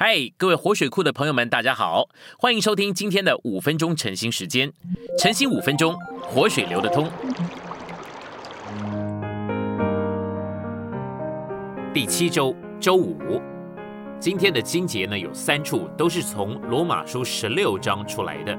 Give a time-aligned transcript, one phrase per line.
[0.00, 2.08] 嗨，各位活水库的朋友们，大家好，
[2.38, 4.72] 欢迎收听今天的五分钟晨兴时间。
[5.18, 7.10] 晨兴五分钟，活水流得通。
[11.92, 13.42] 第七周周五，
[14.20, 18.56] 今天的经节呢有三处，都是从罗马书十六章出来的。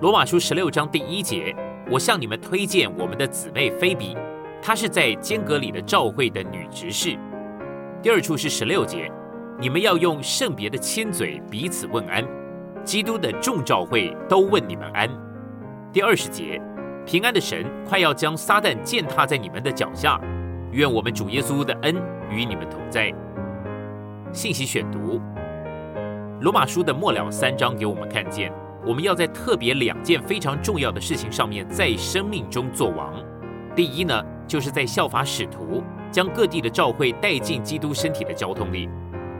[0.00, 1.52] 罗马书十六章第一节，
[1.90, 4.16] 我向你们推荐我们的姊妹菲比，
[4.62, 7.18] 她是在间隔里的召会的女执事。
[8.00, 9.10] 第二处是十六节。
[9.58, 12.24] 你们要用圣别的亲嘴彼此问安，
[12.84, 15.08] 基督的众召会都问你们安。
[15.92, 16.60] 第二十节，
[17.06, 20.20] 平安的神快要将撒旦践踏在你们的脚下，
[20.72, 21.94] 愿我们主耶稣的恩
[22.30, 23.12] 与你们同在。
[24.32, 25.20] 信息选读：
[26.40, 28.50] 罗马书的末了三章给我们看见，
[28.84, 33.14] 我们要在特别两件非常重要的事情上面，在生命中做王。
[33.76, 38.88] 第一呢，就是在效法使徒，将各地的召会带进基督身体的交通里。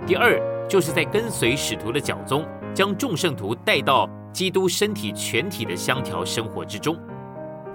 [0.05, 0.37] 第二，
[0.69, 6.99] 就是在跟随使徒的脚踪，将众圣徒带到基督身体全体的相调生活之中。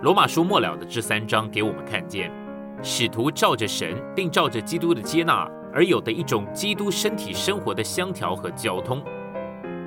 [0.02, 2.30] 罗马书末了的这三章给我们看见，
[2.84, 9.02] 使徒照着神，并照着基督的接纳而有的一种基督身体生活的相调和交通。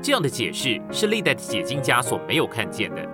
[0.02, 3.06] 这样的解释是历代的解经家所没有看见的。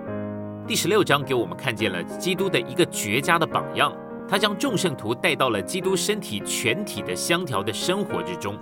[0.65, 3.93] 第十六章给我们看见了基督的一个绝佳的榜样，
[4.25, 8.57] 他将众圣徒带到了基督身体全体的相调的生活之中。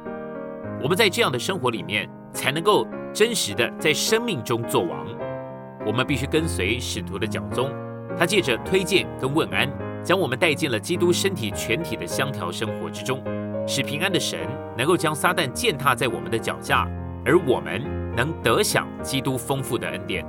[0.82, 5.06] 我们在这样的生活里面，才能够真实的在生命中做王。
[5.86, 7.72] 我们必须跟随使徒的脚踪，
[8.18, 9.70] 他借着推荐跟问安，
[10.04, 13.24] 将我们带进了基督身体全体的相调生活之中，
[13.68, 14.40] 使平安的神
[14.78, 16.88] 能够将撒旦践踏在我们的脚下，
[17.24, 17.82] 而我们
[18.16, 20.26] 能得享基督丰富的恩典。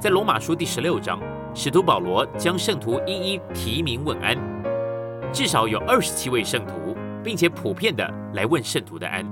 [0.00, 1.20] 在罗马书第十六章，
[1.54, 4.36] 使徒保罗将圣徒一一提名问安，
[5.32, 9.24] 至少有二十七位圣徒，并且普遍的来问圣徒的安。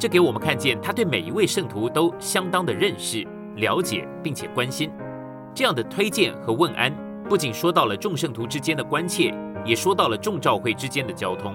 [0.00, 3.22] 这给我们看见，他对每一位圣徒都相当的认识、
[3.56, 4.90] 了解，并且关心。
[5.54, 6.90] 这样的推荐和问安，
[7.28, 9.30] 不仅说到了众圣徒之间的关切，
[9.62, 11.54] 也说到了众召会之间的交通。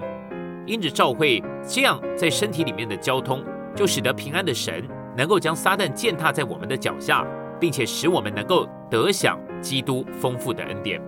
[0.64, 3.42] 因着召会这样在身体里面的交通，
[3.74, 4.84] 就使得平安的神
[5.16, 7.26] 能够将撒旦践踏在我们的脚下，
[7.58, 11.02] 并且使我们能够得享基督丰富的恩典。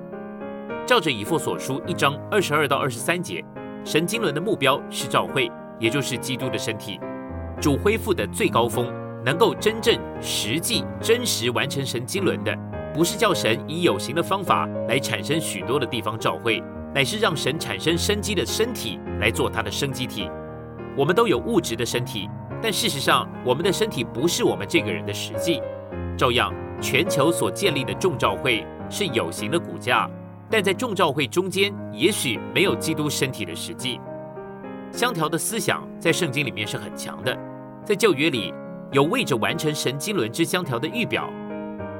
[0.84, 3.44] 照着以弗所书一章二十二到二十三节，
[3.84, 6.99] 神经轮的目标是召会，也就是基督的身体。
[7.60, 8.86] 主恢复的最高峰，
[9.24, 12.56] 能够真正、实际、真实完成神经轮的，
[12.94, 16.62] 不是叫神以有形的方法来产生许多的地方召会，
[16.94, 20.30] 乃是让神产生生机的身体来做他的生机体。
[20.96, 22.28] 我们都有物质的身体，
[22.62, 25.60] 但事实上，我们的身体不是我们这个人的实际。
[26.16, 30.08] 照样，全球所建立的众召会是有形的骨架，
[30.48, 34.00] 但在众召会中间，也许没有基督身体的实际。
[34.90, 37.38] 相调的思想在圣经里面是很强的。
[37.88, 38.53] 在旧约里，
[38.93, 41.26] 有为着完成神经轮之相调的预表。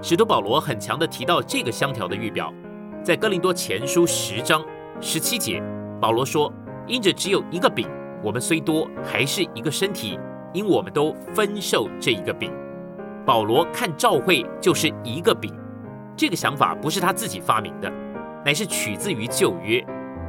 [0.03, 2.53] 使徒保罗很强的提到这个相调的预表，
[3.03, 4.63] 在哥林多前书十章
[5.01, 5.63] 十七节，
[5.99, 6.53] 保罗说
[6.87, 7.89] ：“因着只有一个饼，
[8.23, 10.21] 我们虽多，还是一个身体，
[10.53, 12.53] 因我们都分受这一个饼。”
[13.25, 15.51] 保罗看召会就是一个饼，
[16.15, 17.91] 这个想法不是他自己发明的，
[18.45, 19.83] 乃是取自于旧约，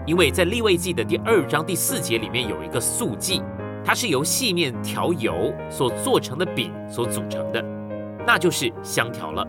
[0.06, 3.42] 因为在立位记的第二章第四节里面有一个素记。
[3.90, 7.60] 它是由细面调油所做成的饼所组成的，
[8.24, 9.44] 那就是香条了。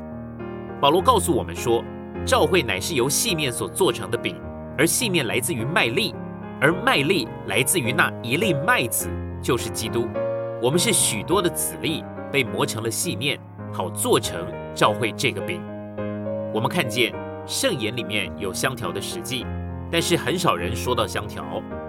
[0.80, 1.84] 保罗告诉我们说，
[2.24, 4.40] 教会乃是由细面所做成的饼，
[4.78, 6.14] 而细面来自于麦粒，
[6.58, 9.10] 而麦粒来自于那一粒麦子，
[9.42, 10.08] 就是基督。
[10.62, 12.02] 我们是许多的籽粒
[12.32, 13.38] 被磨成了细面，
[13.70, 15.60] 好做成教会这个饼。
[16.54, 17.12] 我们看见
[17.46, 19.44] 圣言里面有香条的实际，
[19.92, 21.44] 但是很少人说到香条，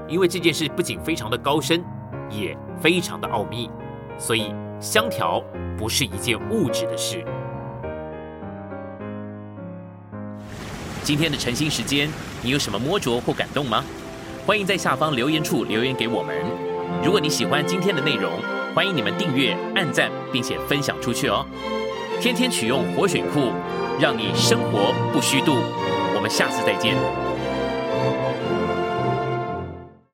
[0.05, 1.81] 因为这件事不仅非常的高深。
[2.31, 3.69] 也非常的奥秘，
[4.17, 5.43] 所以香条
[5.77, 7.23] 不是一件物质的事。
[11.03, 12.09] 今天的晨兴时间，
[12.41, 13.83] 你有什么摸着或感动吗？
[14.45, 16.35] 欢迎在下方留言处留言给我们。
[17.03, 18.31] 如果你喜欢今天的内容，
[18.73, 21.45] 欢迎你们订阅、按赞，并且分享出去哦。
[22.19, 23.51] 天天取用活水库，
[23.99, 25.55] 让你生活不虚度。
[26.15, 27.30] 我们下次再见。